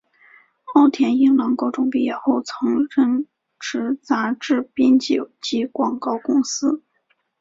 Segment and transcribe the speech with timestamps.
[0.73, 3.27] 奥田英朗高中毕业后曾任
[3.59, 6.81] 职杂志编辑及广告公司。